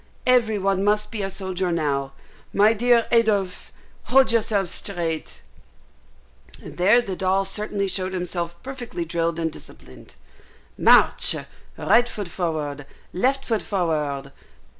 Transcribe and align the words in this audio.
Every 0.25 0.57
one 0.57 0.83
must 0.83 1.11
be 1.11 1.21
a 1.21 1.29
soldier 1.29 1.71
now. 1.71 2.13
My 2.55 2.73
dear 2.73 3.05
Adolphe, 3.11 3.71
hold 4.05 4.31
yourself 4.31 4.67
straight" 4.69 5.43
(and 6.59 6.77
there 6.77 7.03
the 7.03 7.15
doll 7.15 7.45
certainly 7.45 7.87
showed 7.87 8.11
himself 8.13 8.55
perfectly 8.63 9.05
drilled 9.05 9.37
and 9.37 9.51
disciplined). 9.51 10.15
"March 10.75 11.35
right 11.77 12.09
foot 12.09 12.29
forward 12.29 12.87
left 13.13 13.45
foot 13.45 13.61
forward." 13.61 14.31